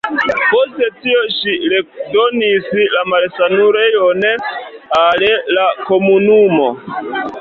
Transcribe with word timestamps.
Post 0.51 0.79
tio 1.01 1.19
ŝi 1.33 1.53
redonis 1.73 2.71
la 2.95 3.03
malsanulejon 3.11 4.25
al 5.03 5.27
la 5.59 5.67
komunumo. 5.91 6.71